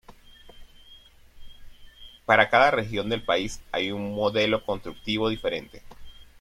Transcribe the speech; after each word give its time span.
Para 2.25 2.49
cada 2.49 2.71
región 2.71 3.07
del 3.09 3.21
país 3.21 3.61
hay 3.71 3.91
un 3.91 4.15
modelo 4.15 4.65
constructivo 4.65 5.29
diferente. 5.29 5.83